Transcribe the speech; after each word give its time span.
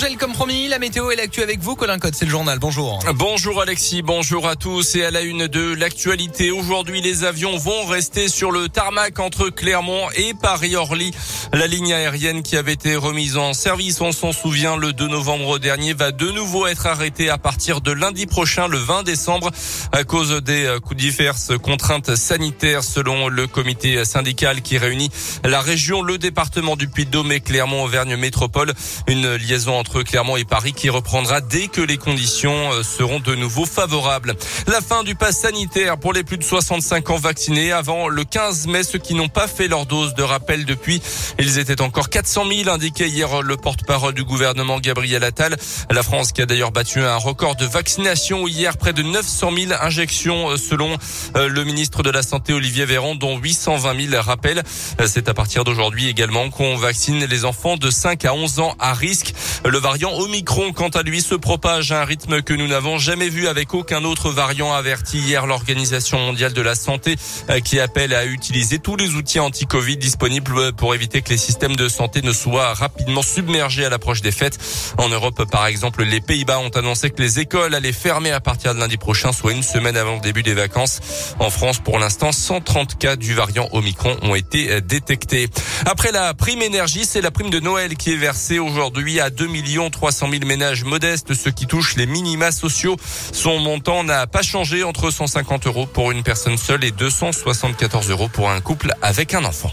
congèle 0.00 0.16
comme 0.16 0.32
promis, 0.32 0.66
la 0.68 0.78
météo 0.78 1.10
et 1.10 1.16
l'actu 1.16 1.42
avec 1.42 1.60
vous, 1.60 1.76
Colin 1.76 1.98
Code, 1.98 2.14
c'est 2.14 2.24
le 2.24 2.30
journal. 2.30 2.58
Bonjour. 2.58 3.00
Bonjour 3.16 3.60
Alexis, 3.60 4.00
bonjour 4.00 4.48
à 4.48 4.56
tous 4.56 4.94
et 4.96 5.04
à 5.04 5.10
la 5.10 5.20
une 5.20 5.46
de 5.46 5.74
l'actualité. 5.74 6.50
Aujourd'hui, 6.50 7.02
les 7.02 7.24
avions 7.24 7.58
vont 7.58 7.84
rester 7.84 8.28
sur 8.28 8.50
le 8.50 8.70
tarmac 8.70 9.18
entre 9.18 9.50
Clermont 9.50 10.08
et 10.14 10.32
Paris-Orly. 10.32 11.10
La 11.52 11.66
ligne 11.66 11.92
aérienne 11.92 12.42
qui 12.42 12.56
avait 12.56 12.72
été 12.72 12.96
remise 12.96 13.36
en 13.36 13.52
service, 13.52 14.00
on 14.00 14.12
s'en 14.12 14.32
souvient, 14.32 14.76
le 14.76 14.94
2 14.94 15.06
novembre 15.08 15.58
dernier, 15.58 15.92
va 15.92 16.12
de 16.12 16.30
nouveau 16.30 16.66
être 16.66 16.86
arrêtée 16.86 17.28
à 17.28 17.36
partir 17.36 17.82
de 17.82 17.92
lundi 17.92 18.24
prochain, 18.24 18.68
le 18.68 18.78
20 18.78 19.02
décembre, 19.02 19.50
à 19.92 20.04
cause 20.04 20.40
des 20.42 20.78
diverses 20.92 21.52
contraintes 21.58 22.14
sanitaires 22.14 22.84
selon 22.84 23.28
le 23.28 23.46
comité 23.46 24.02
syndical 24.06 24.62
qui 24.62 24.78
réunit 24.78 25.10
la 25.44 25.60
région, 25.60 26.00
le 26.00 26.16
département 26.16 26.76
du 26.76 26.88
Puy-de-Dôme 26.88 27.32
et 27.32 27.40
Clermont-Auvergne 27.40 28.16
Métropole. 28.16 28.72
Une 29.06 29.34
liaison 29.34 29.76
entre 29.76 29.89
Clermont 29.98 30.36
et 30.36 30.44
Paris 30.44 30.72
qui 30.72 30.88
reprendra 30.88 31.40
dès 31.40 31.68
que 31.68 31.80
les 31.80 31.98
conditions 31.98 32.72
euh, 32.72 32.82
seront 32.82 33.20
de 33.20 33.34
nouveau 33.34 33.66
favorables. 33.66 34.34
La 34.66 34.80
fin 34.80 35.02
du 35.02 35.14
pass 35.14 35.40
sanitaire 35.40 35.98
pour 35.98 36.12
les 36.12 36.22
plus 36.22 36.38
de 36.38 36.44
65 36.44 37.10
ans 37.10 37.16
vaccinés 37.16 37.72
avant 37.72 38.08
le 38.08 38.24
15 38.24 38.66
mai. 38.68 38.82
Ceux 38.82 38.98
qui 38.98 39.14
n'ont 39.14 39.28
pas 39.28 39.48
fait 39.48 39.68
leur 39.68 39.86
dose 39.86 40.14
de 40.14 40.22
rappel 40.22 40.64
depuis, 40.64 41.02
ils 41.38 41.58
étaient 41.58 41.80
encore 41.80 42.08
400 42.08 42.44
000, 42.48 42.70
indiqué 42.70 43.08
hier 43.08 43.42
le 43.42 43.56
porte-parole 43.56 44.14
du 44.14 44.24
gouvernement 44.24 44.78
Gabriel 44.78 45.24
Attal. 45.24 45.56
La 45.90 46.02
France 46.02 46.32
qui 46.32 46.42
a 46.42 46.46
d'ailleurs 46.46 46.72
battu 46.72 47.00
un 47.02 47.16
record 47.16 47.56
de 47.56 47.66
vaccination 47.66 48.46
hier, 48.46 48.76
près 48.76 48.92
de 48.92 49.02
900 49.02 49.50
000 49.68 49.72
injections 49.80 50.50
euh, 50.50 50.56
selon 50.56 50.96
euh, 51.36 51.48
le 51.48 51.64
ministre 51.64 52.02
de 52.02 52.10
la 52.10 52.22
Santé 52.22 52.52
Olivier 52.52 52.84
Véran, 52.84 53.14
dont 53.14 53.38
820 53.38 54.10
000 54.10 54.22
rappels. 54.22 54.62
C'est 55.06 55.28
à 55.28 55.34
partir 55.34 55.64
d'aujourd'hui 55.64 56.08
également 56.08 56.50
qu'on 56.50 56.76
vaccine 56.76 57.24
les 57.24 57.44
enfants 57.44 57.76
de 57.76 57.90
5 57.90 58.24
à 58.24 58.34
11 58.34 58.60
ans 58.60 58.76
à 58.78 58.92
risque. 58.92 59.34
Variant 59.80 60.12
Omicron, 60.12 60.72
quant 60.72 60.90
à 60.90 61.02
lui, 61.02 61.22
se 61.22 61.34
propage 61.34 61.90
à 61.90 62.02
un 62.02 62.04
rythme 62.04 62.42
que 62.42 62.52
nous 62.52 62.68
n'avons 62.68 62.98
jamais 62.98 63.28
vu 63.28 63.48
avec 63.48 63.72
aucun 63.74 64.04
autre 64.04 64.30
variant, 64.30 64.72
averti 64.72 65.18
hier 65.18 65.46
l'Organisation 65.46 66.18
mondiale 66.18 66.52
de 66.52 66.60
la 66.60 66.74
santé, 66.74 67.16
euh, 67.48 67.60
qui 67.60 67.80
appelle 67.80 68.14
à 68.14 68.26
utiliser 68.26 68.78
tous 68.78 68.96
les 68.96 69.14
outils 69.14 69.40
anti-Covid 69.40 69.96
disponibles 69.96 70.74
pour 70.74 70.94
éviter 70.94 71.22
que 71.22 71.30
les 71.30 71.38
systèmes 71.38 71.76
de 71.76 71.88
santé 71.88 72.20
ne 72.20 72.32
soient 72.32 72.74
rapidement 72.74 73.22
submergés 73.22 73.86
à 73.86 73.88
l'approche 73.88 74.20
des 74.20 74.32
fêtes. 74.32 74.58
En 74.98 75.08
Europe, 75.08 75.44
par 75.50 75.66
exemple, 75.66 76.04
les 76.04 76.20
Pays-Bas 76.20 76.58
ont 76.58 76.68
annoncé 76.68 77.10
que 77.10 77.22
les 77.22 77.40
écoles 77.40 77.74
allaient 77.74 77.92
fermer 77.92 78.32
à 78.32 78.40
partir 78.40 78.74
de 78.74 78.80
lundi 78.80 78.98
prochain, 78.98 79.32
soit 79.32 79.52
une 79.52 79.62
semaine 79.62 79.96
avant 79.96 80.16
le 80.16 80.20
début 80.20 80.42
des 80.42 80.54
vacances. 80.54 81.00
En 81.38 81.48
France, 81.48 81.78
pour 81.78 81.98
l'instant, 81.98 82.32
130 82.32 82.98
cas 82.98 83.16
du 83.16 83.32
variant 83.32 83.68
Omicron 83.72 84.16
ont 84.22 84.34
été 84.34 84.80
détectés. 84.82 85.48
Après 85.86 86.12
la 86.12 86.34
prime 86.34 86.60
énergie, 86.60 87.06
c'est 87.06 87.22
la 87.22 87.30
prime 87.30 87.50
de 87.50 87.60
Noël 87.60 87.96
qui 87.96 88.12
est 88.12 88.16
versée 88.16 88.58
aujourd'hui 88.58 89.20
à 89.20 89.30
2 89.30 89.48
300 89.90 90.28
000 90.30 90.46
ménages 90.46 90.84
modestes, 90.84 91.34
ceux 91.34 91.50
qui 91.50 91.66
touchent 91.66 91.96
les 91.96 92.06
minima 92.06 92.50
sociaux. 92.50 92.96
Son 93.32 93.58
montant 93.60 94.02
n'a 94.02 94.26
pas 94.26 94.42
changé 94.42 94.82
entre 94.82 95.10
150 95.10 95.66
euros 95.66 95.86
pour 95.86 96.10
une 96.10 96.22
personne 96.22 96.56
seule 96.56 96.84
et 96.84 96.90
274 96.90 98.10
euros 98.10 98.28
pour 98.28 98.50
un 98.50 98.60
couple 98.60 98.92
avec 99.02 99.34
un 99.34 99.44
enfant. 99.44 99.70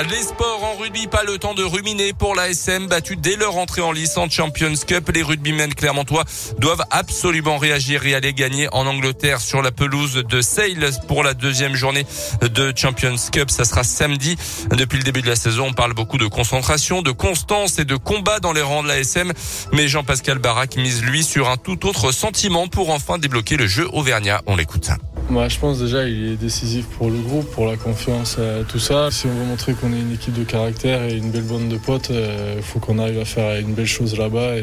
Les 0.00 0.22
sports 0.22 0.64
en 0.64 0.74
rugby, 0.80 1.06
pas 1.06 1.22
le 1.22 1.38
temps 1.38 1.52
de 1.52 1.62
ruminer 1.62 2.14
pour 2.14 2.34
la 2.34 2.48
SM, 2.48 2.86
battu 2.88 3.14
dès 3.14 3.36
leur 3.36 3.56
entrée 3.56 3.82
en 3.82 3.92
lice 3.92 4.16
en 4.16 4.28
Champions 4.28 4.72
Cup. 4.86 5.10
Les 5.14 5.22
rugbymen 5.22 5.74
clermontois 5.74 6.24
doivent 6.58 6.82
absolument 6.90 7.58
réagir 7.58 8.04
et 8.06 8.14
aller 8.14 8.32
gagner 8.32 8.68
en 8.72 8.86
Angleterre 8.86 9.40
sur 9.40 9.60
la 9.60 9.70
pelouse 9.70 10.14
de 10.14 10.40
Sale 10.40 10.90
pour 11.06 11.22
la 11.22 11.34
deuxième 11.34 11.74
journée 11.74 12.06
de 12.40 12.72
Champions 12.74 13.16
Cup. 13.30 13.50
Ça 13.50 13.64
sera 13.64 13.84
samedi. 13.84 14.36
Depuis 14.70 14.96
le 14.96 15.04
début 15.04 15.22
de 15.22 15.28
la 15.28 15.36
saison, 15.36 15.66
on 15.68 15.72
parle 15.72 15.92
beaucoup 15.92 16.18
de 16.18 16.26
concentration, 16.26 17.02
de 17.02 17.10
constance 17.10 17.78
et 17.78 17.84
de 17.84 17.96
combat 17.96 18.40
dans 18.40 18.54
les 18.54 18.62
rangs 18.62 18.82
de 18.82 18.88
la 18.88 18.98
SM. 18.98 19.32
Mais 19.72 19.88
Jean-Pascal 19.88 20.38
Barak 20.38 20.76
mise 20.76 21.02
lui 21.02 21.22
sur 21.22 21.50
un 21.50 21.58
tout 21.58 21.86
autre 21.86 22.12
sentiment 22.12 22.66
pour 22.66 22.90
enfin 22.90 23.18
débloquer 23.18 23.56
le 23.56 23.66
jeu 23.66 23.88
auvergnat. 23.92 24.40
On 24.46 24.56
l'écoute. 24.56 24.90
Moi, 25.32 25.48
je 25.48 25.58
pense 25.58 25.78
déjà 25.78 26.06
il 26.06 26.32
est 26.32 26.36
décisif 26.36 26.84
pour 26.98 27.08
le 27.08 27.16
groupe, 27.16 27.50
pour 27.52 27.64
la 27.64 27.78
confiance, 27.78 28.36
euh, 28.38 28.64
tout 28.68 28.78
ça. 28.78 29.10
Si 29.10 29.26
on 29.26 29.30
veut 29.30 29.46
montrer 29.46 29.72
qu'on 29.72 29.90
est 29.94 29.98
une 29.98 30.12
équipe 30.12 30.34
de 30.34 30.44
caractère 30.44 31.04
et 31.04 31.14
une 31.16 31.30
belle 31.30 31.44
bande 31.44 31.70
de 31.70 31.78
potes, 31.78 32.08
il 32.10 32.16
euh, 32.16 32.60
faut 32.60 32.80
qu'on 32.80 32.98
arrive 32.98 33.18
à 33.18 33.24
faire 33.24 33.58
une 33.58 33.72
belle 33.72 33.86
chose 33.86 34.18
là-bas 34.18 34.56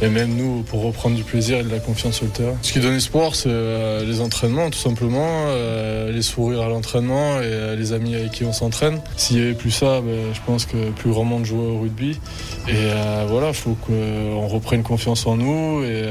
et, 0.00 0.08
même 0.08 0.34
nous 0.34 0.62
pour 0.62 0.82
reprendre 0.82 1.14
du 1.14 1.24
plaisir 1.24 1.58
et 1.58 1.62
de 1.62 1.68
la 1.68 1.78
confiance 1.78 2.14
sur 2.14 2.24
le 2.24 2.30
terrain. 2.30 2.56
Ce 2.62 2.72
qui 2.72 2.80
donne 2.80 2.94
espoir, 2.94 3.34
c'est 3.34 3.50
euh, 3.50 4.02
les 4.02 4.22
entraînements 4.22 4.70
tout 4.70 4.78
simplement, 4.78 5.52
les 6.10 6.22
sourires 6.22 6.62
à 6.62 6.68
l'entraînement 6.70 7.42
et 7.42 7.76
les 7.76 7.92
amis 7.92 8.14
avec 8.14 8.30
qui 8.30 8.44
on 8.44 8.54
s'entraîne. 8.54 9.00
S'il 9.18 9.36
y 9.36 9.42
avait 9.42 9.52
plus 9.52 9.70
ça, 9.70 10.00
ben, 10.00 10.32
je 10.32 10.40
pense 10.46 10.64
que 10.64 10.88
plus 10.92 11.10
grand 11.10 11.24
monde 11.24 11.44
jouait 11.44 11.66
au 11.66 11.80
rugby. 11.80 12.18
Et 12.66 12.88
voilà, 13.28 13.48
il 13.48 13.54
faut 13.54 13.76
qu'on 13.86 14.46
reprenne 14.46 14.82
confiance 14.82 15.26
en 15.26 15.36
nous 15.36 15.84
et 15.84 16.02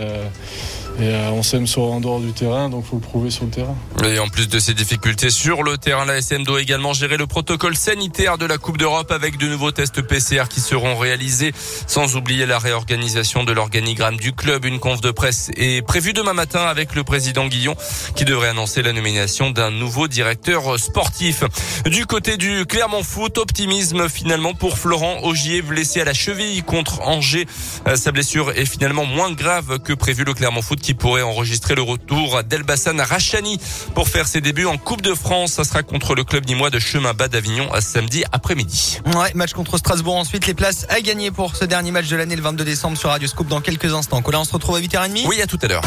et 1.00 1.10
euh, 1.10 1.30
on 1.32 1.44
s'aime 1.44 1.68
sur 1.68 1.84
en 1.84 2.00
dehors 2.00 2.20
du 2.20 2.34
terrain, 2.34 2.70
donc 2.70 2.86
faut 2.86 2.96
le 2.96 3.02
prouver 3.02 3.30
sur 3.30 3.46
le 3.46 3.52
terrain. 3.52 3.76
Et 4.04 4.18
en 4.20 4.28
plus 4.28 4.48
de 4.48 4.58
ces 4.58 4.74
difficultés 4.74 5.30
sur 5.30 5.62
le 5.62 5.78
terrain, 5.78 6.06
la 6.06 6.18
SM 6.18 6.44
doit 6.44 6.62
également 6.62 6.94
gérer 6.94 7.18
le 7.18 7.28
protocole 7.28 7.76
sanitaire 7.76 8.38
de 8.38 8.46
la 8.46 8.58
Coupe 8.58 8.78
d'Europe 8.78 9.12
avec 9.12 9.38
de 9.38 9.48
nouveaux 9.48 9.72
tests 9.72 10.02
PCR 10.02 10.44
qui 10.50 10.60
seront 10.60 10.98
réalisés, 10.98 11.54
sans 11.86 12.16
oublier 12.16 12.46
la 12.46 12.58
réorganisation 12.58 13.44
de 13.44 13.52
l'organigramme 13.52 14.18
du 14.18 14.34
club. 14.34 14.66
Une 14.66 14.80
conf 14.80 15.02
de 15.02 15.12
presse 15.12 15.52
est 15.56 15.86
prévue 15.86 16.14
demain 16.14 16.34
matin 16.34 16.62
avec 16.62 16.96
le 16.96 17.04
président 17.04 17.48
Guillon 17.48 17.76
qui 18.16 18.26
devrait 18.26 18.50
annoncer 18.50 18.82
la 18.82 18.94
nomination 18.94 19.52
d'un 19.52 19.70
nouveau 19.70 20.08
directeur 20.08 20.80
sportif. 20.80 21.44
Du 21.86 22.06
côté 22.06 22.38
du 22.38 22.66
Clermont 22.66 23.04
Foot, 23.04 23.38
optimisme 23.38 24.10
finalement 24.10 24.56
pour 24.56 24.78
Florent 24.78 25.20
Augier, 25.24 25.62
blessé 25.62 26.02
à 26.02 26.06
la 26.06 26.14
cheville 26.14 26.64
contre 26.64 27.02
Angers. 27.02 27.46
Euh, 27.88 27.96
sa 27.96 28.12
blessure 28.12 28.52
est 28.52 28.66
finalement 28.66 29.06
moins 29.06 29.32
grave 29.32 29.80
que 29.80 29.94
prévu. 29.94 30.24
Le 30.24 30.34
Clermont 30.34 30.62
Foot 30.62 30.87
qui 30.88 30.94
pourrait 30.94 31.22
enregistrer 31.22 31.76
le 31.76 31.82
retour 31.82 32.44
d'Elbassan 32.46 33.02
Rachani 33.02 33.60
pour 33.94 34.08
faire 34.08 34.26
ses 34.26 34.40
débuts 34.40 34.68
en 34.68 34.78
Coupe 34.78 35.02
de 35.02 35.14
France. 35.14 35.52
Ça 35.52 35.66
sera 35.66 35.84
contre 35.84 36.16
le 36.16 36.24
club 36.24 36.46
nîmois 36.46 36.70
de 36.70 36.80
Chemin 36.80 37.14
Bas 37.14 37.28
d'Avignon 37.28 37.70
à 37.74 37.82
samedi 37.82 38.24
après-midi. 38.32 39.02
Ouais, 39.08 39.34
match 39.36 39.52
contre 39.52 39.78
Strasbourg 39.78 40.16
ensuite. 40.16 40.48
Les 40.48 40.54
places 40.54 40.86
à 40.88 41.02
gagner 41.02 41.30
pour 41.30 41.58
ce 41.58 41.66
dernier 41.66 41.92
match 41.92 42.08
de 42.08 42.16
l'année 42.16 42.38
le 42.38 42.42
22 42.42 42.64
décembre 42.64 42.98
sur 42.98 43.10
Radio 43.10 43.28
Scoop 43.28 43.50
dans 43.50 43.60
quelques 43.60 43.94
instants. 43.94 44.22
Colin, 44.22 44.40
on 44.40 44.46
se 44.46 44.54
retrouve 44.54 44.78
à 44.78 44.80
8h30. 44.80 45.26
Oui, 45.28 45.42
à 45.42 45.46
tout 45.46 45.60
à 45.62 45.68
l'heure. 45.68 45.84